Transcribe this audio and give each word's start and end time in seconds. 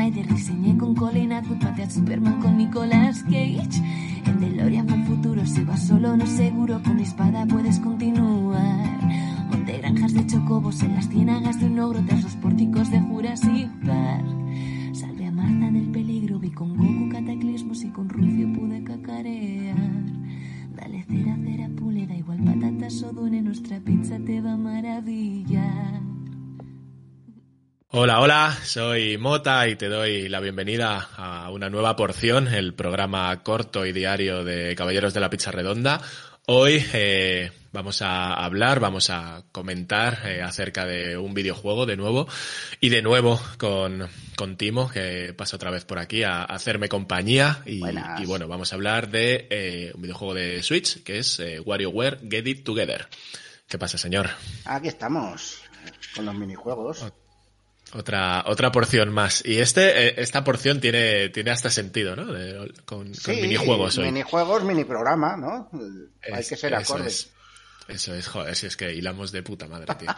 Snyder, 0.00 0.28
diseñé 0.28 0.78
con 0.78 0.94
Colin 0.94 1.30
Atwood, 1.30 1.62
maté 1.62 1.82
a 1.82 1.90
Superman 1.90 2.40
con 2.40 2.56
Nicolas 2.56 3.22
Cage. 3.24 3.82
En 4.24 4.40
DeLorean 4.40 4.88
fue 4.88 4.96
el 4.96 5.04
futuro, 5.04 5.44
si 5.44 5.62
vas 5.62 5.86
solo 5.86 6.16
no 6.16 6.24
seguro, 6.24 6.80
con 6.82 6.98
espada 7.00 7.44
puedes 7.44 7.78
continuar. 7.80 8.98
Monté 9.50 9.76
granjas 9.76 10.14
de 10.14 10.26
chocobos 10.26 10.82
en 10.82 10.94
las 10.94 11.06
ciénagas 11.10 11.60
de 11.60 11.66
un 11.66 11.78
ogro 11.80 12.02
tras 12.06 12.22
los 12.22 12.34
pórticos 12.36 12.90
de 12.90 12.98
Jurassic 12.98 13.68
Park. 13.84 14.24
Salvé 14.94 15.26
a 15.26 15.32
Marta 15.32 15.70
del 15.70 15.90
peligro, 15.90 16.38
vi 16.38 16.48
con 16.48 16.78
Goku 16.78 17.10
cataclismos 17.10 17.84
y 17.84 17.90
con 17.90 18.08
Rufio 18.08 18.50
pude 18.54 18.82
cacarear. 18.82 19.76
Dale 20.76 21.02
cera, 21.02 21.36
cera, 21.44 21.68
pule, 21.76 22.06
da 22.06 22.14
igual 22.14 22.42
patatas 22.42 23.02
o 23.02 23.12
dune, 23.12 23.42
nuestra 23.42 23.78
pizza 23.80 24.18
te 24.18 24.40
va 24.40 24.54
a 24.54 24.56
maravillar. 24.56 26.09
Hola, 27.92 28.20
hola, 28.20 28.56
soy 28.62 29.18
Mota 29.18 29.66
y 29.66 29.74
te 29.74 29.88
doy 29.88 30.28
la 30.28 30.38
bienvenida 30.38 31.08
a 31.16 31.50
una 31.50 31.68
nueva 31.68 31.96
porción, 31.96 32.46
el 32.46 32.72
programa 32.72 33.42
corto 33.42 33.84
y 33.84 33.90
diario 33.90 34.44
de 34.44 34.76
Caballeros 34.76 35.12
de 35.12 35.18
la 35.18 35.28
Pizza 35.28 35.50
Redonda. 35.50 36.00
Hoy 36.46 36.86
eh, 36.92 37.50
vamos 37.72 38.00
a 38.02 38.32
hablar, 38.34 38.78
vamos 38.78 39.10
a 39.10 39.42
comentar 39.50 40.20
eh, 40.24 40.40
acerca 40.40 40.86
de 40.86 41.18
un 41.18 41.34
videojuego 41.34 41.84
de 41.84 41.96
nuevo 41.96 42.28
y 42.78 42.90
de 42.90 43.02
nuevo 43.02 43.40
con, 43.58 44.08
con 44.36 44.56
Timo, 44.56 44.88
que 44.88 45.34
pasa 45.36 45.56
otra 45.56 45.72
vez 45.72 45.84
por 45.84 45.98
aquí 45.98 46.22
a, 46.22 46.42
a 46.42 46.44
hacerme 46.44 46.88
compañía. 46.88 47.60
Y, 47.66 47.82
y, 48.22 48.24
bueno, 48.24 48.46
vamos 48.46 48.72
a 48.72 48.76
hablar 48.76 49.10
de 49.10 49.48
eh, 49.50 49.90
un 49.96 50.02
videojuego 50.02 50.34
de 50.34 50.62
Switch 50.62 51.02
que 51.02 51.18
es 51.18 51.42
WarioWare 51.64 52.20
Get 52.30 52.46
It 52.46 52.62
Together. 52.62 53.08
¿Qué 53.66 53.78
pasa, 53.78 53.98
señor? 53.98 54.30
Aquí 54.64 54.86
estamos, 54.86 55.62
con 56.14 56.26
los 56.26 56.36
minijuegos. 56.36 57.04
Otra, 57.92 58.44
otra 58.46 58.70
porción 58.70 59.12
más. 59.12 59.44
Y 59.44 59.58
este, 59.58 60.08
eh, 60.08 60.14
esta 60.18 60.44
porción 60.44 60.80
tiene, 60.80 61.28
tiene 61.30 61.50
hasta 61.50 61.70
sentido, 61.70 62.14
¿no? 62.14 62.32
De, 62.32 62.72
con, 62.84 63.14
sí, 63.14 63.22
con, 63.24 63.40
minijuegos 63.40 63.98
hoy. 63.98 64.04
Minijuegos, 64.06 64.62
mini 64.62 64.84
programa, 64.84 65.36
¿no? 65.36 65.70
Es, 66.22 66.32
Hay 66.32 66.44
que 66.44 66.56
ser 66.56 66.74
acorde. 66.74 67.08
Eso 67.08 67.08
es, 67.08 67.32
eso 67.88 68.14
es, 68.14 68.28
joder, 68.28 68.54
si 68.54 68.66
es 68.66 68.76
que 68.76 68.94
hilamos 68.94 69.32
de 69.32 69.42
puta 69.42 69.66
madre, 69.66 69.92
tío. 69.96 70.08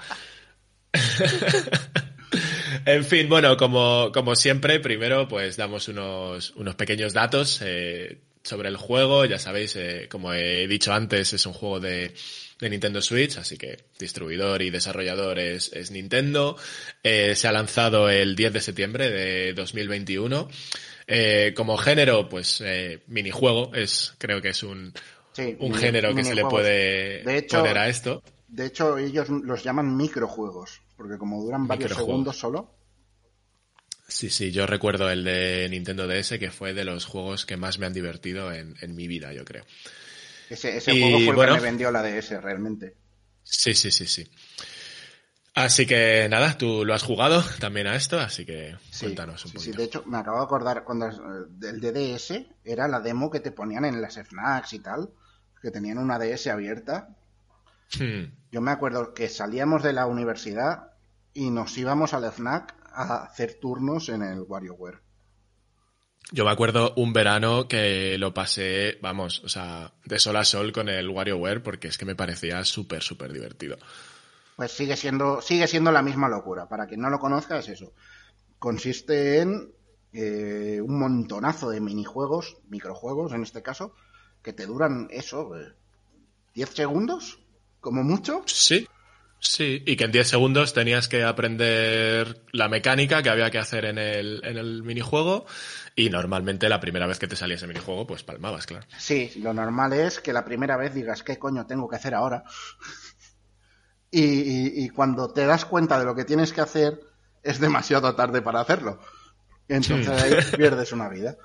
en 2.84 3.04
fin, 3.04 3.28
bueno, 3.28 3.56
como, 3.56 4.10
como 4.12 4.36
siempre, 4.36 4.78
primero 4.80 5.26
pues 5.26 5.56
damos 5.56 5.88
unos, 5.88 6.50
unos 6.50 6.74
pequeños 6.74 7.14
datos 7.14 7.60
eh, 7.62 8.20
sobre 8.42 8.68
el 8.68 8.76
juego. 8.76 9.24
Ya 9.24 9.38
sabéis, 9.38 9.76
eh, 9.76 10.08
como 10.10 10.33
he 10.33 10.67
dicho 10.67 10.92
antes, 10.92 11.33
es 11.33 11.46
un 11.46 11.52
juego 11.52 11.80
de, 11.80 12.14
de 12.62 12.70
Nintendo 12.70 13.02
Switch, 13.02 13.39
así 13.39 13.58
que 13.58 13.77
distribuidor 13.98 14.62
y 14.62 14.70
desarrollador 14.70 15.40
es, 15.40 15.72
es 15.72 15.90
Nintendo. 15.90 16.56
Eh, 17.02 17.34
se 17.34 17.48
ha 17.48 17.52
lanzado 17.52 18.08
el 18.08 18.36
10 18.36 18.52
de 18.52 18.61
septiembre 18.61 19.11
de 19.11 19.52
2021. 19.52 20.48
Eh, 21.08 21.52
como 21.56 21.77
género, 21.77 22.28
pues 22.28 22.62
eh, 22.64 23.02
minijuego, 23.08 23.74
es, 23.74 24.14
creo 24.18 24.40
que 24.40 24.50
es 24.50 24.62
un, 24.62 24.94
sí, 25.33 25.56
un 25.58 25.70
mini, 25.70 25.83
género 25.83 26.14
que 26.14 26.22
se 26.22 26.36
le 26.36 26.44
puede 26.44 27.24
de 27.24 27.38
hecho, 27.38 27.58
poner 27.58 27.78
a 27.78 27.88
esto. 27.88 28.22
De 28.46 28.67
hecho, 28.67 28.96
ellos 28.96 29.28
los 29.28 29.64
llaman 29.64 29.96
microjuegos, 29.96 30.83
porque 30.96 31.18
como 31.18 31.42
duran 31.42 31.67
varios 31.67 31.92
segundos 31.94 32.38
solo. 32.38 32.70
Sí, 34.12 34.28
sí, 34.28 34.52
yo 34.52 34.67
recuerdo 34.67 35.11
el 35.11 35.24
de 35.24 35.67
Nintendo 35.70 36.06
DS, 36.06 36.39
que 36.39 36.50
fue 36.50 36.74
de 36.74 36.84
los 36.84 37.06
juegos 37.06 37.46
que 37.46 37.56
más 37.56 37.78
me 37.78 37.86
han 37.86 37.95
divertido 37.95 38.52
en, 38.52 38.77
en 38.83 38.95
mi 38.95 39.08
vida, 39.08 39.33
yo 39.33 39.45
creo. 39.45 39.64
Ese, 40.50 40.77
ese 40.77 40.92
y, 40.92 41.00
juego 41.00 41.17
fue 41.18 41.28
el 41.28 41.34
bueno, 41.34 41.55
que 41.55 41.61
me 41.61 41.67
vendió 41.67 41.90
la 41.90 42.02
DS 42.02 42.42
realmente. 42.42 42.95
Sí, 43.42 43.74
sí, 43.74 43.90
sí, 43.90 44.06
sí. 44.06 44.30
Así 45.55 45.86
que 45.86 46.28
nada, 46.28 46.58
tú 46.58 46.84
lo 46.84 46.92
has 46.92 47.02
jugado 47.02 47.42
también 47.58 47.86
a 47.86 47.96
esto, 47.96 48.20
así 48.20 48.45
que 48.45 48.77
sí, 48.90 49.06
cuéntanos 49.06 49.45
un 49.46 49.50
sí, 49.50 49.56
poquito. 49.56 49.73
Sí, 49.73 49.78
de 49.78 49.84
hecho, 49.84 50.05
me 50.06 50.18
acabo 50.18 50.39
de 50.39 50.44
acordar 50.44 50.84
cuando 50.84 51.06
el 51.06 51.80
DDS 51.80 52.34
era 52.64 52.89
la 52.89 53.00
demo 53.00 53.30
que 53.30 53.40
te 53.40 53.50
ponían 53.50 53.86
en 53.86 54.00
las 54.02 54.18
FNACs 54.18 54.74
y 54.74 54.80
tal, 54.80 55.08
que 55.62 55.70
tenían 55.70 55.96
una 55.96 56.18
DS 56.18 56.48
abierta. 56.48 57.17
Hmm. 57.98 58.24
Yo 58.50 58.61
me 58.61 58.73
acuerdo 58.73 59.14
que 59.14 59.30
salíamos 59.30 59.83
de 59.83 59.94
la 59.94 60.05
universidad 60.05 60.92
y 61.33 61.50
nos 61.50 61.77
íbamos 61.79 62.12
al 62.12 62.30
FNAC 62.30 62.81
a 62.95 63.25
hacer 63.25 63.58
turnos 63.61 64.08
en 64.08 64.23
el 64.23 64.41
WarioWare. 64.41 65.01
Yo 66.30 66.45
me 66.45 66.51
acuerdo 66.51 66.95
un 66.97 67.13
verano 67.13 67.69
que 67.69 68.17
lo 68.17 68.33
pasé, 68.33 68.98
vamos, 69.03 69.42
o 69.45 69.48
sea, 69.48 69.92
de 70.05 70.19
sol 70.19 70.36
a 70.36 70.45
sol 70.45 70.73
con 70.73 70.89
el 70.89 71.08
WarioWare 71.08 71.63
porque 71.63 71.89
es 71.89 71.98
que 71.98 72.07
me 72.07 72.14
parecía 72.14 72.64
súper, 72.64 73.03
súper 73.03 73.33
divertido. 73.33 73.77
Pues 74.57 74.73
sigue 74.73 74.97
siendo, 74.97 75.42
sigue 75.42 75.67
siendo 75.67 75.91
la 75.92 76.03
misma 76.03 76.29
locura. 76.29 76.69
Para 76.69 76.86
quien 76.86 77.01
no 77.01 77.11
lo 77.11 77.19
conozca 77.19 77.58
es 77.58 77.69
eso. 77.69 77.92
Consiste 78.58 79.41
en 79.41 79.73
eh, 80.13 80.80
un 80.80 80.98
montonazo 80.98 81.70
de 81.70 81.80
minijuegos, 81.80 82.57
microjuegos 82.69 83.33
en 83.33 83.42
este 83.42 83.63
caso, 83.63 83.95
que 84.42 84.53
te 84.53 84.67
duran 84.67 85.09
eso, 85.11 85.57
eh, 85.59 85.74
10 86.55 86.70
segundos, 86.70 87.41
como 87.80 88.03
mucho. 88.05 88.42
Sí. 88.47 88.86
Sí, 89.45 89.83
y 89.85 89.97
que 89.97 90.05
en 90.05 90.13
10 90.13 90.29
segundos 90.29 90.73
tenías 90.73 91.08
que 91.08 91.25
aprender 91.25 92.45
la 92.53 92.69
mecánica 92.69 93.25
que 93.25 93.29
había 93.29 93.51
que 93.51 93.58
hacer 93.58 93.86
en 93.86 93.98
el, 93.98 94.41
en 94.45 94.57
el 94.57 94.85
minijuego 94.85 95.47
y 95.97 96.11
normalmente 96.11 96.69
la 96.69 96.79
primera 96.79 97.08
vez 97.08 97.19
que 97.19 97.27
te 97.27 97.35
salía 97.35 97.57
ese 97.57 97.67
minijuego 97.67 98.07
pues 98.07 98.23
palmabas, 98.23 98.67
claro. 98.67 98.86
Sí, 98.97 99.33
lo 99.42 99.53
normal 99.53 99.95
es 99.95 100.20
que 100.20 100.33
la 100.33 100.45
primera 100.45 100.77
vez 100.77 100.95
digas, 100.95 101.25
¿qué 101.25 101.41
coño 101.41 101.67
tengo 101.67 101.89
que 101.89 101.97
hacer 101.97 102.14
ahora? 102.14 102.45
y, 104.13 104.23
y, 104.23 104.85
y 104.85 104.89
cuando 104.91 105.33
te 105.33 105.45
das 105.45 105.64
cuenta 105.64 105.98
de 105.98 106.05
lo 106.05 106.14
que 106.14 106.24
tienes 106.24 106.53
que 106.53 106.61
hacer 106.61 107.01
es 107.42 107.59
demasiado 107.59 108.14
tarde 108.14 108.42
para 108.42 108.61
hacerlo. 108.61 109.01
Entonces 109.67 110.20
sí. 110.20 110.24
ahí 110.24 110.57
pierdes 110.57 110.92
una 110.92 111.09
vida. 111.09 111.36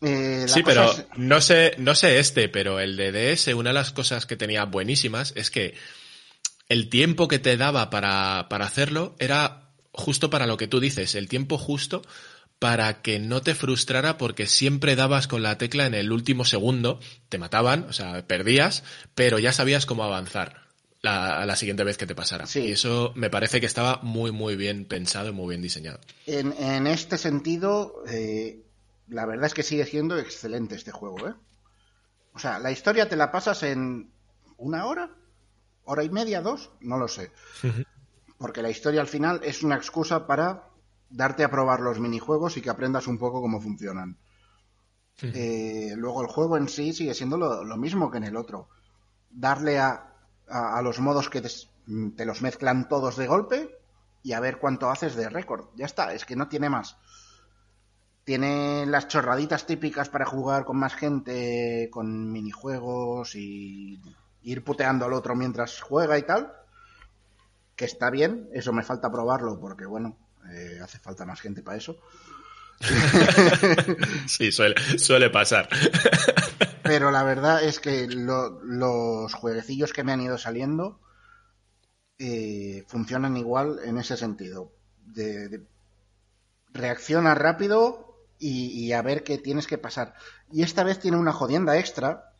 Eh, 0.00 0.44
sí, 0.46 0.62
pero 0.62 0.92
es... 0.92 1.06
no 1.16 1.40
sé, 1.40 1.74
no 1.78 1.96
sé 1.96 2.20
este, 2.20 2.48
pero 2.48 2.78
el 2.78 2.96
de 2.96 3.10
DS, 3.10 3.48
una 3.48 3.70
de 3.70 3.74
las 3.74 3.90
cosas 3.90 4.26
que 4.26 4.36
tenía 4.36 4.64
buenísimas 4.64 5.32
es 5.34 5.50
que 5.50 5.74
el 6.68 6.88
tiempo 6.88 7.28
que 7.28 7.38
te 7.38 7.56
daba 7.56 7.90
para, 7.90 8.46
para 8.48 8.66
hacerlo 8.66 9.14
era 9.18 9.70
justo 9.92 10.30
para 10.30 10.46
lo 10.46 10.56
que 10.56 10.68
tú 10.68 10.80
dices, 10.80 11.14
el 11.14 11.28
tiempo 11.28 11.58
justo 11.58 12.02
para 12.58 13.02
que 13.02 13.18
no 13.18 13.40
te 13.40 13.54
frustrara 13.54 14.18
porque 14.18 14.46
siempre 14.46 14.96
dabas 14.96 15.28
con 15.28 15.42
la 15.42 15.58
tecla 15.58 15.86
en 15.86 15.94
el 15.94 16.10
último 16.10 16.44
segundo, 16.44 17.00
te 17.28 17.38
mataban, 17.38 17.84
o 17.84 17.92
sea, 17.92 18.26
perdías, 18.26 18.82
pero 19.14 19.38
ya 19.38 19.52
sabías 19.52 19.86
cómo 19.86 20.02
avanzar 20.02 20.66
la, 21.00 21.46
la 21.46 21.56
siguiente 21.56 21.84
vez 21.84 21.96
que 21.96 22.06
te 22.06 22.16
pasara. 22.16 22.46
Sí. 22.46 22.60
Y 22.60 22.72
eso 22.72 23.12
me 23.14 23.30
parece 23.30 23.60
que 23.60 23.66
estaba 23.66 24.00
muy, 24.02 24.32
muy 24.32 24.56
bien 24.56 24.86
pensado 24.86 25.28
y 25.28 25.32
muy 25.32 25.50
bien 25.50 25.62
diseñado. 25.62 26.00
En, 26.26 26.52
en 26.58 26.88
este 26.88 27.16
sentido, 27.16 28.02
eh, 28.08 28.64
la 29.08 29.24
verdad 29.24 29.46
es 29.46 29.54
que 29.54 29.62
sigue 29.62 29.86
siendo 29.86 30.18
excelente 30.18 30.74
este 30.74 30.90
juego, 30.90 31.28
¿eh? 31.28 31.34
O 32.34 32.40
sea, 32.40 32.58
la 32.58 32.70
historia 32.70 33.08
te 33.08 33.16
la 33.16 33.32
pasas 33.32 33.62
en 33.62 34.10
una 34.56 34.86
hora, 34.86 35.10
hora 35.88 36.04
y 36.04 36.10
media, 36.10 36.42
dos, 36.42 36.70
no 36.80 36.98
lo 36.98 37.08
sé. 37.08 37.32
Porque 38.36 38.62
la 38.62 38.70
historia 38.70 39.00
al 39.00 39.06
final 39.06 39.40
es 39.42 39.62
una 39.62 39.76
excusa 39.76 40.26
para 40.26 40.68
darte 41.10 41.44
a 41.44 41.50
probar 41.50 41.80
los 41.80 41.98
minijuegos 41.98 42.56
y 42.56 42.60
que 42.60 42.70
aprendas 42.70 43.06
un 43.06 43.18
poco 43.18 43.40
cómo 43.40 43.60
funcionan. 43.60 44.18
Eh, 45.22 45.94
luego 45.96 46.22
el 46.22 46.28
juego 46.28 46.56
en 46.56 46.68
sí 46.68 46.92
sigue 46.92 47.14
siendo 47.14 47.36
lo, 47.36 47.64
lo, 47.64 47.76
mismo 47.76 48.10
que 48.10 48.18
en 48.18 48.24
el 48.24 48.36
otro. 48.36 48.68
Darle 49.30 49.78
a, 49.78 50.12
a, 50.48 50.78
a 50.78 50.82
los 50.82 51.00
modos 51.00 51.28
que 51.28 51.40
te, 51.40 51.48
te, 52.16 52.24
los 52.24 52.42
mezclan 52.42 52.88
todos 52.88 53.16
de 53.16 53.26
golpe 53.26 53.78
y 54.22 54.32
a 54.32 54.40
ver 54.40 54.58
cuánto 54.58 54.90
haces 54.90 55.16
de 55.16 55.28
récord. 55.28 55.70
Ya 55.74 55.86
está, 55.86 56.12
es 56.12 56.24
que 56.24 56.36
no 56.36 56.48
tiene 56.48 56.70
más. 56.70 56.98
Tiene 58.24 58.84
las 58.86 59.08
chorraditas 59.08 59.66
típicas 59.66 60.10
para 60.10 60.26
jugar 60.26 60.66
con 60.66 60.76
más 60.76 60.94
gente, 60.94 61.88
con 61.90 62.30
minijuegos 62.30 63.34
y 63.34 64.00
ir 64.42 64.64
puteando 64.64 65.04
al 65.04 65.12
otro 65.12 65.34
mientras 65.34 65.80
juega 65.80 66.18
y 66.18 66.22
tal. 66.22 66.52
Que 67.76 67.84
está 67.84 68.10
bien, 68.10 68.48
eso 68.52 68.72
me 68.72 68.82
falta 68.82 69.10
probarlo 69.10 69.60
porque, 69.60 69.86
bueno, 69.86 70.16
eh, 70.52 70.80
hace 70.82 70.98
falta 70.98 71.24
más 71.24 71.40
gente 71.40 71.62
para 71.62 71.76
eso. 71.76 71.98
sí, 74.26 74.52
suele, 74.52 74.74
suele 74.98 75.30
pasar. 75.30 75.68
Pero 76.82 77.10
la 77.10 77.22
verdad 77.22 77.62
es 77.62 77.80
que 77.80 78.06
los 78.08 79.34
jueguecillos 79.34 79.92
que 79.92 80.04
me 80.04 80.12
han 80.12 80.22
ido 80.22 80.38
saliendo 80.38 81.00
eh, 82.18 82.84
funcionan 82.88 83.36
igual 83.36 83.80
en 83.84 83.98
ese 83.98 84.16
sentido. 84.16 84.72
De, 85.04 85.62
reacciona 86.72 87.34
rápido 87.34 88.26
y, 88.38 88.92
a 88.92 89.02
ver 89.02 89.24
qué 89.24 89.38
tienes 89.38 89.66
que 89.66 89.78
pasar. 89.78 90.14
Y 90.50 90.62
esta 90.62 90.84
vez 90.84 90.98
tiene 90.98 91.16
una 91.16 91.32
jodienda 91.32 91.78
extra. 91.78 92.32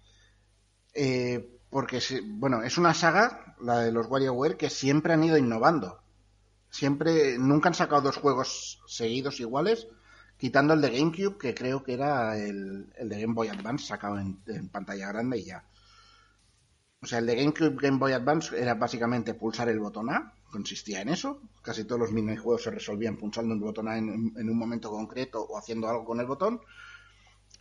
Eh, 0.95 1.58
porque, 1.71 2.01
bueno, 2.25 2.63
es 2.63 2.79
una 2.79 2.95
saga, 2.95 3.55
la 3.61 3.81
de 3.81 3.93
los 3.93 4.07
WarioWare, 4.07 4.57
que 4.57 4.71
siempre 4.71 5.13
han 5.13 5.25
ido 5.25 5.37
innovando. 5.37 6.01
Siempre, 6.71 7.39
nunca 7.39 7.69
han 7.69 7.75
sacado 7.75 8.03
dos 8.03 8.17
juegos 8.17 8.81
seguidos 8.87 9.41
iguales, 9.41 9.87
quitando 10.39 10.75
el 10.75 10.81
de 10.81 10.91
GameCube, 10.91 11.39
que 11.39 11.55
creo 11.55 11.83
que 11.83 11.95
era 11.95 12.39
el, 12.39 12.89
de 12.91 13.21
Game 13.21 13.35
Boy 13.35 13.49
Advance 13.49 13.87
sacado 13.87 14.19
en, 14.19 14.69
pantalla 14.69 15.09
grande 15.09 15.39
y 15.39 15.45
ya. 15.45 15.65
O 17.01 17.07
sea, 17.07 17.19
el 17.19 17.27
de 17.27 17.37
GameCube 17.37 17.77
Game 17.81 17.99
Boy 17.99 18.13
Advance 18.13 18.59
era 18.59 18.75
básicamente 18.75 19.35
pulsar 19.35 19.69
el 19.69 19.79
botón 19.79 20.11
A, 20.11 20.35
consistía 20.51 21.03
en 21.03 21.11
eso. 21.11 21.43
Casi 21.63 21.85
todos 21.85 22.01
los 22.01 22.13
minijuegos 22.13 22.63
se 22.63 22.71
resolvían 22.71 23.19
pulsando 23.19 23.55
el 23.55 23.61
botón 23.61 23.89
A 23.89 23.99
en, 23.99 24.11
un 24.11 24.59
momento 24.59 24.91
concreto 24.91 25.43
o 25.43 25.59
haciendo 25.59 25.89
algo 25.89 26.05
con 26.05 26.19
el 26.19 26.27
botón. 26.27 26.61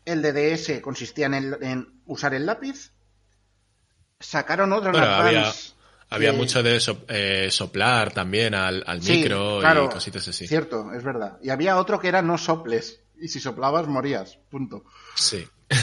El 0.06 0.22
de 0.22 0.32
DS 0.32 0.82
consistía 0.82 1.28
en 1.28 2.02
usar 2.06 2.34
el 2.34 2.46
lápiz 2.46 2.97
sacaron 4.20 4.74
otro 4.74 4.90
había, 4.98 5.52
había 6.10 6.34
mucho 6.34 6.64
de 6.64 6.80
eh, 7.10 7.50
soplar 7.52 8.12
también 8.14 8.56
al, 8.56 8.84
micro 9.02 9.62
y 9.62 9.90
cositas 9.90 10.28
así. 10.28 10.48
Cierto, 10.48 10.94
es 10.94 11.04
verdad. 11.04 11.38
Y 11.42 11.50
había 11.50 11.78
otro 11.78 12.00
que 12.00 12.08
era 12.08 12.22
no 12.22 12.38
soples. 12.38 13.02
Y 13.20 13.30
si 13.30 13.40
soplabas 13.40 13.88
morías. 13.88 14.38
Punto. 14.50 14.84
Sí. 15.16 15.48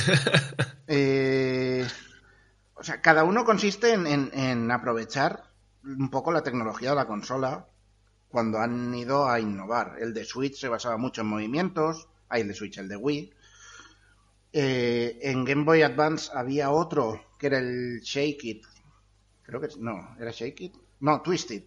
Eh, 0.87 1.89
o 2.75 2.83
sea, 2.83 3.01
cada 3.01 3.25
uno 3.25 3.47
consiste 3.47 3.95
en, 3.95 4.71
aprovechar 4.71 5.45
un 5.83 6.11
poco 6.11 6.31
la 6.31 6.43
tecnología 6.43 6.91
de 6.91 6.97
la 6.97 7.07
consola 7.07 7.69
cuando 8.29 8.59
han 8.59 8.95
ido 8.95 9.27
a 9.27 9.41
innovar. 9.41 9.97
El 9.99 10.13
de 10.13 10.27
Switch 10.27 10.59
se 10.59 10.69
basaba 10.69 10.99
mucho 10.99 11.23
en 11.23 11.29
movimientos. 11.29 12.07
Hay 12.29 12.43
el 12.43 12.49
de 12.49 12.55
Switch, 12.55 12.77
el 12.77 12.89
de 12.89 12.97
Wii. 12.97 13.33
Eh, 14.57 15.19
en 15.21 15.45
Game 15.45 15.65
Boy 15.65 15.83
Advance 15.83 16.31
había 16.33 16.71
otro 16.71 17.21
que 17.37 17.49
era 17.49 17.59
el 17.59 18.01
Shake 18.01 18.45
It. 18.45 18.65
Creo 19.43 19.61
que 19.61 19.67
no, 19.79 20.15
¿era 20.17 20.31
Shake 20.31 20.61
It? 20.61 20.77
No, 21.01 21.21
Twisted. 21.23 21.65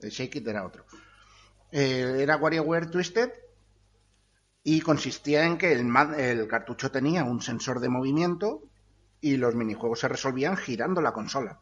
El 0.00 0.08
Shake 0.08 0.36
It 0.36 0.48
era 0.48 0.64
otro. 0.64 0.86
Eh, 1.70 2.16
era 2.20 2.38
WarioWare 2.38 2.90
Twisted 2.90 3.30
y 4.64 4.80
consistía 4.80 5.44
en 5.44 5.58
que 5.58 5.72
el, 5.72 5.94
el 6.16 6.48
cartucho 6.48 6.90
tenía 6.90 7.22
un 7.22 7.42
sensor 7.42 7.80
de 7.80 7.90
movimiento 7.90 8.62
y 9.20 9.36
los 9.36 9.54
minijuegos 9.54 10.00
se 10.00 10.08
resolvían 10.08 10.56
girando 10.56 11.02
la 11.02 11.12
consola. 11.12 11.60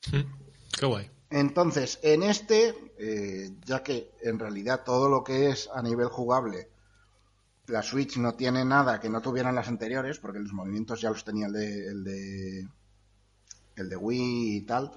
Qué 0.00 0.86
guay. 0.86 1.10
Entonces, 1.30 1.98
en 2.02 2.22
este, 2.22 2.72
eh, 2.98 3.50
ya 3.64 3.82
que 3.82 4.12
en 4.22 4.38
realidad 4.38 4.84
todo 4.84 5.08
lo 5.08 5.24
que 5.24 5.50
es 5.50 5.68
a 5.74 5.82
nivel 5.82 6.06
jugable 6.06 6.68
la 7.68 7.82
Switch 7.82 8.16
no 8.16 8.34
tiene 8.34 8.64
nada 8.64 8.98
que 8.98 9.08
no 9.08 9.20
tuvieran 9.20 9.54
las 9.54 9.68
anteriores, 9.68 10.18
porque 10.18 10.40
los 10.40 10.52
movimientos 10.52 11.00
ya 11.00 11.10
los 11.10 11.24
tenía 11.24 11.46
el 11.46 11.52
de, 11.52 11.86
el 11.86 12.04
de, 12.04 12.68
el 13.76 13.88
de 13.88 13.96
Wii 13.96 14.56
y 14.56 14.60
tal. 14.62 14.90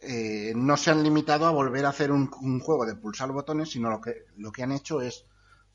Eh, 0.00 0.52
no 0.54 0.76
se 0.76 0.90
han 0.90 1.02
limitado 1.02 1.46
a 1.46 1.50
volver 1.50 1.86
a 1.86 1.90
hacer 1.90 2.12
un, 2.12 2.28
juego 2.60 2.86
de 2.86 2.96
pulsar 2.96 3.30
botones, 3.32 3.70
sino 3.70 3.90
lo 3.90 4.00
que, 4.00 4.26
lo 4.36 4.52
que 4.52 4.62
han 4.62 4.72
hecho 4.72 5.00
es 5.00 5.26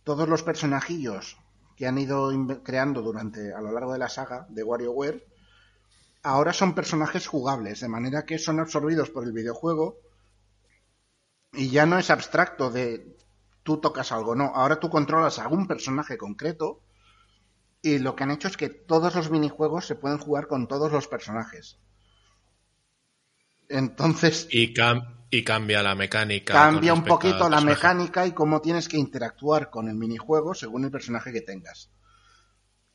todos 0.04 0.28
los 0.28 0.44
personajillos 0.44 1.38
que 1.76 1.88
han 1.88 1.98
ido 1.98 2.32
creando 2.64 3.02
durante 3.02 3.54
a 3.54 3.62
lo 3.62 3.72
largo 3.72 3.94
de 3.94 4.00
la 4.00 4.10
saga 4.10 4.46
de 4.50 4.64
WarioWare, 4.64 5.26
ahora 6.24 6.54
son 6.54 6.76
personajes 6.76 7.28
jugables, 7.28 7.80
de 7.80 7.88
manera 7.88 8.26
que 8.26 8.38
son 8.38 8.60
absorbidos 8.60 9.10
por 9.10 9.24
el 9.24 9.32
videojuego 9.32 9.98
y 11.54 11.70
ya 11.70 11.86
no 11.86 11.98
es 11.98 12.10
abstracto 12.10 12.70
de 12.70 13.18
tú 13.64 13.78
tocas 13.78 14.12
algo, 14.12 14.36
no, 14.36 14.52
ahora 14.56 14.80
tú 14.80 14.90
controlas 14.90 15.40
a 15.40 15.48
un 15.48 15.68
personaje 15.68 16.18
concreto 16.18 16.82
y 17.82 18.00
lo 18.00 18.16
que 18.16 18.24
han 18.24 18.32
hecho 18.32 18.48
es 18.48 18.58
que 18.58 18.70
todos 18.70 19.16
los 19.16 19.32
minijuegos 19.32 19.86
se 19.86 19.96
pueden 19.96 20.18
jugar 20.18 20.48
con 20.48 20.68
todos 20.68 20.92
los 20.92 21.08
personajes. 21.08 21.80
Entonces... 23.70 24.48
Y, 24.52 24.74
y 25.30 25.44
cambia 25.44 25.82
la 25.82 25.96
mecánica. 25.96 26.54
Cambia 26.54 26.94
un 26.94 27.04
poquito 27.04 27.50
la 27.50 27.62
mecánica 27.62 28.28
y 28.28 28.34
cómo 28.34 28.62
tienes 28.62 28.88
que 28.88 28.98
interactuar 28.98 29.70
con 29.70 29.88
el 29.88 29.96
minijuego 29.96 30.54
según 30.54 30.84
el 30.84 30.92
personaje 30.92 31.32
que 31.32 31.42
tengas. 31.42 31.90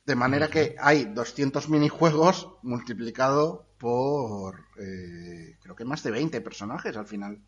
De 0.05 0.15
manera 0.15 0.49
que 0.49 0.77
hay 0.79 1.07
200 1.07 1.69
minijuegos 1.69 2.53
multiplicado 2.63 3.67
por... 3.79 4.67
Eh, 4.79 5.57
creo 5.61 5.75
que 5.75 5.85
más 5.85 6.03
de 6.05 6.13
20 6.13 6.41
personajes 6.43 6.97
al 6.97 7.07
final. 7.07 7.41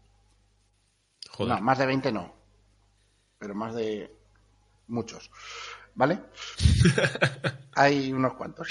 No, 1.39 1.61
más 1.61 1.79
de 1.79 1.87
20 1.87 2.11
no 2.11 2.38
pero 3.39 3.55
más 3.55 3.75
de 3.75 4.15
muchos. 4.89 5.31
¿Vale? 5.95 6.21
hay 7.75 8.13
unos 8.13 8.35
cuantos. 8.35 8.69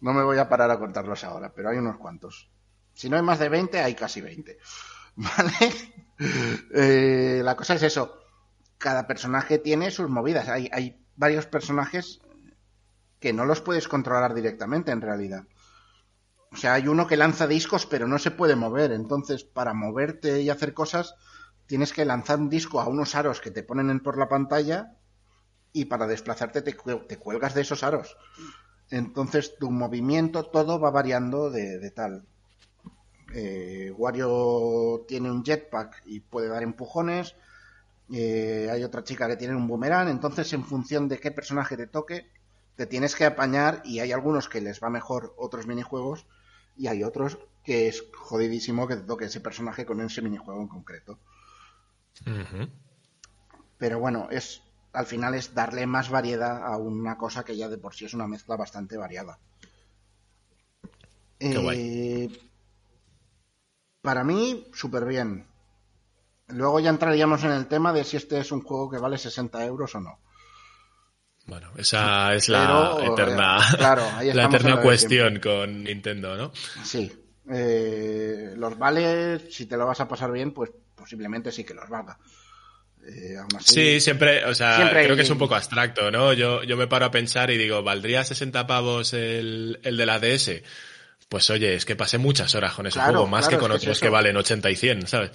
No 0.00 0.12
me 0.12 0.22
voy 0.22 0.38
a 0.38 0.48
parar 0.48 0.70
a 0.70 0.78
contarlos 0.78 1.24
ahora, 1.24 1.52
pero 1.54 1.70
hay 1.70 1.78
unos 1.78 1.96
cuantos. 1.96 2.50
Si 2.92 3.08
no 3.08 3.16
hay 3.16 3.22
más 3.22 3.38
de 3.38 3.48
20, 3.48 3.80
hay 3.80 3.94
casi 3.94 4.20
20. 4.20 4.58
¿Vale? 5.16 5.92
Eh, 6.74 7.40
la 7.42 7.56
cosa 7.56 7.74
es 7.74 7.82
eso. 7.82 8.18
Cada 8.78 9.06
personaje 9.06 9.58
tiene 9.58 9.90
sus 9.90 10.08
movidas. 10.08 10.48
Hay, 10.48 10.68
hay 10.72 11.02
varios 11.16 11.46
personajes 11.46 12.20
que 13.20 13.32
no 13.32 13.46
los 13.46 13.62
puedes 13.62 13.88
controlar 13.88 14.34
directamente 14.34 14.92
en 14.92 15.00
realidad. 15.00 15.44
O 16.52 16.56
sea, 16.56 16.74
hay 16.74 16.88
uno 16.88 17.06
que 17.06 17.16
lanza 17.16 17.46
discos 17.46 17.86
pero 17.86 18.06
no 18.06 18.18
se 18.18 18.30
puede 18.30 18.56
mover. 18.56 18.92
Entonces, 18.92 19.44
para 19.44 19.72
moverte 19.72 20.42
y 20.42 20.50
hacer 20.50 20.74
cosas, 20.74 21.14
tienes 21.66 21.92
que 21.92 22.04
lanzar 22.04 22.38
un 22.38 22.48
disco 22.48 22.80
a 22.80 22.88
unos 22.88 23.14
aros 23.14 23.40
que 23.40 23.50
te 23.50 23.62
ponen 23.62 24.00
por 24.00 24.18
la 24.18 24.28
pantalla 24.28 24.96
y 25.72 25.84
para 25.86 26.06
desplazarte 26.06 26.62
te, 26.62 26.74
cuelgas 26.74 27.54
de 27.54 27.60
esos 27.60 27.82
aros. 27.82 28.16
Entonces 28.90 29.56
tu 29.58 29.70
movimiento 29.70 30.44
todo 30.44 30.80
va 30.80 30.90
variando 30.90 31.50
de, 31.50 31.90
tal. 31.90 32.24
Eh, 33.34 33.92
Wario 33.96 35.04
tiene 35.06 35.30
un 35.30 35.44
jetpack 35.44 36.02
y 36.06 36.20
puede 36.20 36.48
dar 36.48 36.62
empujones. 36.62 37.34
Eh, 38.12 38.68
hay 38.70 38.84
otra 38.84 39.02
chica 39.02 39.26
que 39.26 39.36
tiene 39.36 39.54
un 39.56 39.66
boomerang. 39.66 40.08
Entonces, 40.08 40.52
en 40.52 40.64
función 40.64 41.08
de 41.08 41.18
qué 41.18 41.32
personaje 41.32 41.76
te 41.76 41.88
toque, 41.88 42.30
te 42.76 42.86
tienes 42.86 43.14
que 43.16 43.24
apañar. 43.24 43.82
Y 43.84 43.98
hay 43.98 44.12
algunos 44.12 44.48
que 44.48 44.60
les 44.60 44.82
va 44.82 44.88
mejor 44.88 45.34
otros 45.36 45.66
minijuegos. 45.66 46.26
Y 46.76 46.86
hay 46.86 47.02
otros 47.02 47.38
que 47.64 47.88
es 47.88 48.04
jodidísimo 48.16 48.86
que 48.86 48.96
te 48.96 49.02
toque 49.02 49.24
ese 49.24 49.40
personaje 49.40 49.84
con 49.84 50.00
ese 50.00 50.22
minijuego 50.22 50.62
en 50.62 50.68
concreto. 50.68 51.18
Pero 53.78 53.98
bueno, 53.98 54.28
es 54.30 54.62
al 54.96 55.06
final 55.06 55.34
es 55.34 55.54
darle 55.54 55.86
más 55.86 56.08
variedad 56.08 56.64
a 56.64 56.78
una 56.78 57.18
cosa 57.18 57.44
que 57.44 57.56
ya 57.56 57.68
de 57.68 57.76
por 57.76 57.94
sí 57.94 58.06
es 58.06 58.14
una 58.14 58.26
mezcla 58.26 58.56
bastante 58.56 58.96
variada. 58.96 59.38
Eh, 61.38 62.30
para 64.00 64.24
mí, 64.24 64.66
súper 64.72 65.04
bien. 65.04 65.46
Luego 66.48 66.80
ya 66.80 66.88
entraríamos 66.88 67.44
en 67.44 67.50
el 67.52 67.66
tema 67.66 67.92
de 67.92 68.04
si 68.04 68.16
este 68.16 68.38
es 68.38 68.50
un 68.52 68.62
juego 68.62 68.88
que 68.90 68.98
vale 68.98 69.18
60 69.18 69.64
euros 69.66 69.94
o 69.96 70.00
no. 70.00 70.18
Bueno, 71.44 71.70
esa 71.76 72.34
es 72.34 72.48
la 72.48 72.96
eterna, 73.02 73.58
la 73.78 74.44
eterna 74.44 74.80
cuestión 74.80 75.40
con 75.40 75.84
Nintendo, 75.84 76.36
¿no? 76.36 76.52
Sí. 76.82 77.12
Eh, 77.48 78.54
los 78.56 78.76
vale, 78.78 79.50
si 79.50 79.66
te 79.66 79.76
lo 79.76 79.86
vas 79.86 80.00
a 80.00 80.08
pasar 80.08 80.32
bien, 80.32 80.52
pues 80.52 80.72
posiblemente 81.06 81.52
sí 81.52 81.62
que 81.62 81.72
los 81.72 81.88
valga. 81.88 82.18
Eh, 83.06 83.36
sí, 83.60 84.00
siempre, 84.00 84.44
o 84.44 84.52
sea, 84.56 84.90
creo 84.90 85.14
que 85.14 85.22
es 85.22 85.30
un 85.30 85.38
poco 85.38 85.54
abstracto, 85.54 86.10
¿no? 86.10 86.32
Yo, 86.32 86.64
yo 86.64 86.76
me 86.76 86.88
paro 86.88 87.06
a 87.06 87.12
pensar 87.12 87.52
y 87.52 87.56
digo, 87.56 87.84
¿valdría 87.84 88.24
60 88.24 88.66
pavos 88.66 89.12
el, 89.12 89.78
el 89.84 89.96
de 89.96 90.04
la 90.06 90.18
DS? 90.18 90.62
Pues 91.28 91.48
oye, 91.50 91.74
es 91.76 91.84
que 91.84 91.94
pasé 91.94 92.18
muchas 92.18 92.56
horas 92.56 92.74
con 92.74 92.88
ese 92.88 92.98
juego, 92.98 93.28
más 93.28 93.46
que 93.46 93.56
con 93.56 93.70
otros 93.70 94.00
que 94.00 94.08
valen 94.08 94.36
80 94.36 94.68
y 94.68 94.74
100, 94.74 95.06
¿sabes? 95.06 95.30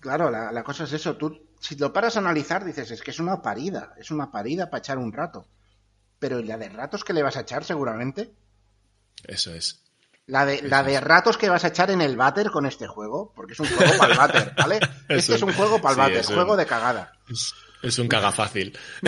Claro, 0.00 0.30
la, 0.30 0.50
la, 0.50 0.62
cosa 0.62 0.84
es 0.84 0.92
eso. 0.94 1.16
Tú, 1.16 1.46
si 1.60 1.76
lo 1.76 1.92
paras 1.92 2.16
a 2.16 2.20
analizar, 2.20 2.64
dices, 2.64 2.90
es 2.90 3.02
que 3.02 3.10
es 3.10 3.20
una 3.20 3.42
parida, 3.42 3.92
es 3.98 4.10
una 4.10 4.30
parida 4.30 4.70
para 4.70 4.78
echar 4.78 4.96
un 4.96 5.12
rato. 5.12 5.46
Pero 6.18 6.40
¿y 6.40 6.44
la 6.44 6.56
de 6.56 6.70
ratos 6.70 7.04
que 7.04 7.12
le 7.12 7.22
vas 7.22 7.36
a 7.36 7.40
echar 7.40 7.64
seguramente? 7.64 8.32
Eso 9.26 9.52
es. 9.54 9.85
La 10.26 10.44
de, 10.44 10.60
la 10.62 10.82
de 10.82 11.00
ratos 11.00 11.38
que 11.38 11.48
vas 11.48 11.64
a 11.64 11.68
echar 11.68 11.90
en 11.92 12.00
el 12.00 12.16
váter 12.16 12.50
con 12.50 12.66
este 12.66 12.88
juego, 12.88 13.32
porque 13.36 13.52
es 13.52 13.60
un 13.60 13.68
juego 13.68 13.92
para 13.96 14.12
el 14.12 14.18
váter, 14.18 14.52
¿vale? 14.56 14.80
Este 15.08 15.36
es 15.36 15.42
un 15.42 15.52
juego 15.52 15.80
para 15.80 15.92
el 15.92 15.98
váter, 15.98 16.24
juego 16.24 16.56
de 16.56 16.66
cagada. 16.66 17.12
Es, 17.82 17.98
un 18.00 18.08
caga 18.08 18.32
fácil. 18.32 18.76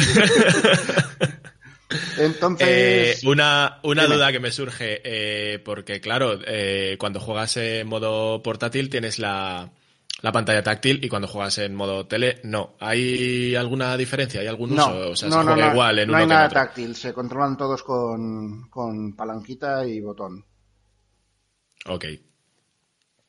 Entonces. 2.19 2.69
Eh, 2.69 3.17
una 3.27 3.81
una 3.83 4.07
duda 4.07 4.31
que 4.31 4.39
me 4.39 4.53
surge, 4.53 5.01
eh, 5.03 5.59
porque 5.59 6.01
claro, 6.01 6.39
eh, 6.47 6.97
cuando 7.01 7.19
juegas 7.19 7.57
en 7.57 7.89
modo 7.89 8.41
portátil 8.41 8.89
tienes 8.89 9.19
la, 9.19 9.73
la 10.21 10.33
pantalla 10.33 10.63
táctil 10.63 11.03
y 11.03 11.09
cuando 11.09 11.27
juegas 11.27 11.59
en 11.59 11.75
modo 11.75 12.07
tele, 12.07 12.41
no. 12.45 12.77
¿Hay 12.79 13.57
alguna 13.57 13.97
diferencia? 13.97 14.41
¿Hay 14.41 14.47
algún 14.47 14.73
uso? 14.73 15.11
O 15.11 15.17
sea, 15.17 15.29
no, 15.29 15.41
se 15.41 15.45
no, 15.45 15.53
juega 15.53 15.67
no, 15.67 15.73
igual 15.73 15.99
en 15.99 16.09
no 16.09 16.13
uno 16.13 16.19
hay 16.19 16.21
que 16.21 16.25
en 16.25 16.29
nada 16.29 16.47
otro. 16.47 16.61
táctil, 16.61 16.95
se 16.95 17.13
controlan 17.13 17.57
todos 17.57 17.83
con, 17.83 18.69
con 18.69 19.17
palanquita 19.17 19.85
y 19.85 20.01
botón. 20.01 20.45
Ok. 21.89 22.05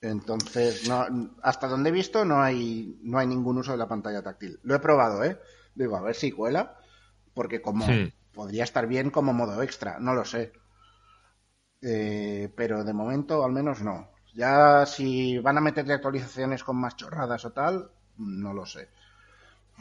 Entonces, 0.01 0.83
no, 0.83 1.05
hasta 1.41 1.67
donde 1.67 1.89
he 1.89 1.93
visto 1.93 2.23
no 2.25 2.41
hay, 2.41 2.97
no 3.03 3.17
hay 3.19 3.27
ningún 3.27 3.57
uso 3.57 3.71
de 3.73 3.77
la 3.77 3.87
pantalla 3.87 4.21
táctil. 4.23 4.59
Lo 4.63 4.75
he 4.75 4.79
probado, 4.79 5.23
¿eh? 5.23 5.39
Digo, 5.75 5.95
a 5.97 6.01
ver 6.01 6.15
si 6.15 6.31
cuela, 6.31 6.77
porque 7.33 7.61
como 7.61 7.85
Hmm. 7.85 8.09
podría 8.33 8.63
estar 8.65 8.87
bien 8.87 9.09
como 9.11 9.33
modo 9.33 9.61
extra, 9.63 9.99
no 9.99 10.13
lo 10.13 10.25
sé. 10.25 10.53
Eh, 11.81 12.49
pero 12.55 12.83
de 12.83 12.93
momento 12.93 13.43
al 13.43 13.51
menos 13.51 13.81
no. 13.81 13.97
Ya 14.33 14.85
si 14.85 15.37
van 15.39 15.57
a 15.57 15.61
meterle 15.67 15.93
actualizaciones 15.93 16.63
con 16.63 16.77
más 16.77 16.95
chorradas 16.95 17.43
o 17.45 17.51
tal, 17.51 17.91
no 18.17 18.53
lo 18.53 18.65
sé. 18.65 18.89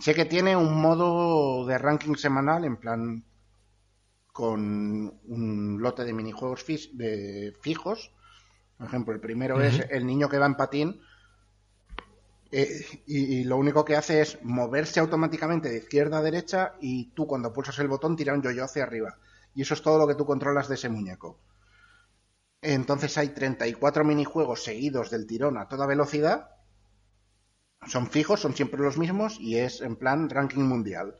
Sé 0.00 0.14
que 0.14 0.26
tiene 0.26 0.56
un 0.56 0.80
modo 0.80 1.66
de 1.66 1.78
ranking 1.78 2.16
semanal 2.16 2.64
en 2.64 2.76
plan 2.78 3.24
con 4.32 4.60
un 5.26 5.78
lote 5.82 6.04
de 6.04 6.12
minijuegos 6.12 6.64
de 6.92 7.54
fijos. 7.60 8.12
Por 8.78 8.86
ejemplo, 8.86 9.12
el 9.12 9.20
primero 9.20 9.60
es 9.60 9.84
el 9.90 10.06
niño 10.06 10.28
que 10.28 10.38
va 10.38 10.46
en 10.46 10.54
patín 10.54 11.00
eh, 12.50 12.86
y, 13.06 13.40
y 13.40 13.44
lo 13.44 13.56
único 13.56 13.84
que 13.84 13.96
hace 13.96 14.20
es 14.22 14.38
moverse 14.42 15.00
automáticamente 15.00 15.68
de 15.68 15.78
izquierda 15.78 16.18
a 16.18 16.22
derecha 16.22 16.74
y 16.80 17.10
tú 17.10 17.26
cuando 17.26 17.52
pulsas 17.52 17.78
el 17.80 17.88
botón 17.88 18.16
tira 18.16 18.34
un 18.34 18.42
yo-yo 18.42 18.64
hacia 18.64 18.84
arriba. 18.84 19.18
Y 19.54 19.62
eso 19.62 19.74
es 19.74 19.82
todo 19.82 19.98
lo 19.98 20.06
que 20.06 20.14
tú 20.14 20.24
controlas 20.24 20.68
de 20.68 20.76
ese 20.76 20.88
muñeco. 20.88 21.40
Entonces 22.62 23.16
hay 23.18 23.28
34 23.28 24.04
minijuegos 24.04 24.64
seguidos 24.64 25.10
del 25.10 25.26
tirón 25.26 25.58
a 25.58 25.68
toda 25.68 25.86
velocidad. 25.86 26.50
Son 27.86 28.08
fijos, 28.08 28.40
son 28.40 28.54
siempre 28.54 28.80
los 28.80 28.98
mismos 28.98 29.38
y 29.40 29.56
es 29.56 29.80
en 29.80 29.96
plan 29.96 30.28
ranking 30.28 30.62
mundial. 30.62 31.16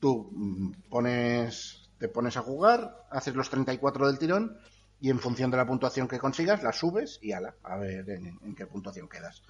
Tú 0.00 0.30
mm, 0.32 0.88
pones, 0.88 1.90
te 1.98 2.08
pones 2.08 2.36
a 2.36 2.42
jugar, 2.42 3.06
haces 3.10 3.34
los 3.34 3.50
34 3.50 4.06
del 4.06 4.18
tirón 4.18 4.58
y 5.00 5.10
en 5.10 5.20
función 5.20 5.50
de 5.50 5.56
la 5.56 5.66
puntuación 5.66 6.08
que 6.08 6.18
consigas 6.18 6.62
la 6.62 6.72
subes 6.72 7.18
y 7.22 7.32
ala, 7.32 7.54
a 7.62 7.76
ver 7.76 8.08
en, 8.10 8.38
en 8.42 8.54
qué 8.54 8.66
puntuación 8.66 9.08
quedas. 9.08 9.42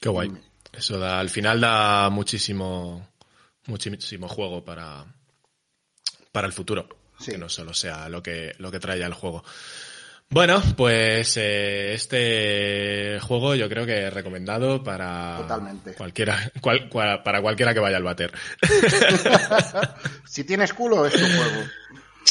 Qué 0.00 0.08
guay. 0.08 0.32
Eso 0.72 0.98
da, 0.98 1.18
al 1.20 1.30
final 1.30 1.60
da 1.60 2.08
muchísimo, 2.10 3.08
muchísimo 3.66 4.28
juego 4.28 4.64
para, 4.64 5.04
para 6.32 6.46
el 6.46 6.52
futuro. 6.52 6.88
Sí. 7.18 7.32
Que 7.32 7.38
no 7.38 7.48
solo 7.48 7.74
sea 7.74 8.08
lo 8.08 8.22
que, 8.22 8.54
lo 8.58 8.70
que 8.70 8.78
trae 8.78 8.98
ya 8.98 9.06
el 9.06 9.14
juego. 9.14 9.42
Bueno, 10.30 10.62
pues 10.76 11.38
eh, 11.38 11.94
este 11.94 13.18
juego 13.20 13.54
yo 13.54 13.66
creo 13.68 13.86
que 13.86 14.06
es 14.08 14.12
recomendado 14.12 14.82
para 14.84 15.38
Totalmente. 15.38 15.94
cualquiera, 15.94 16.52
cual- 16.60 16.88
cual- 16.90 17.22
para 17.22 17.40
cualquiera 17.40 17.72
que 17.72 17.80
vaya 17.80 17.96
al 17.96 18.02
bater. 18.02 18.30
Si 20.26 20.44
tienes 20.44 20.72
culo 20.74 21.06
es 21.06 21.14
tu 21.14 21.18
juego. 21.20 21.66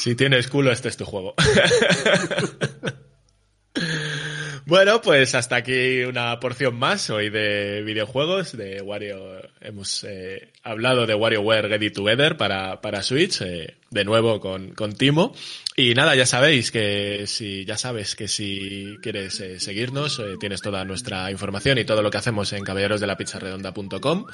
Si 0.01 0.15
tienes 0.15 0.47
culo, 0.47 0.71
este 0.71 0.89
es 0.89 0.97
tu 0.97 1.05
juego. 1.05 1.33
bueno, 4.65 5.01
pues 5.01 5.33
hasta 5.33 5.57
aquí 5.57 6.03
una 6.03 6.39
porción 6.39 6.75
más 6.75 7.09
hoy 7.09 7.29
de 7.29 7.81
videojuegos. 7.81 8.55
De 8.55 8.81
Wario 8.81 9.41
hemos 9.59 10.03
eh, 10.03 10.53
hablado 10.63 11.07
de 11.07 11.15
WarioWare 11.15 11.83
It 11.83 11.95
Together 11.95 12.37
para, 12.37 12.79
para 12.79 13.01
Switch, 13.01 13.41
eh, 13.41 13.77
de 13.89 14.05
nuevo 14.05 14.39
con, 14.39 14.75
con 14.75 14.93
Timo. 14.93 15.35
Y 15.75 15.95
nada, 15.95 16.15
ya 16.15 16.27
sabéis 16.27 16.71
que 16.71 17.25
si, 17.25 17.65
ya 17.65 17.75
sabes 17.75 18.15
que 18.15 18.27
si 18.27 18.97
quieres 19.01 19.39
eh, 19.39 19.59
seguirnos, 19.59 20.19
eh, 20.19 20.35
tienes 20.39 20.61
toda 20.61 20.85
nuestra 20.85 21.31
información 21.31 21.79
y 21.79 21.85
todo 21.85 22.03
lo 22.03 22.11
que 22.11 22.19
hacemos 22.19 22.53
en 22.53 22.63
caballerosdelapizzarredonda.com. 22.63 24.25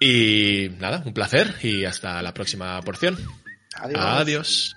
Y 0.00 0.70
nada, 0.80 1.02
un 1.06 1.14
placer 1.14 1.54
y 1.62 1.84
hasta 1.84 2.20
la 2.20 2.34
próxima 2.34 2.80
porción. 2.82 3.16
Adiós. 3.74 4.20
Adiós. 4.20 4.76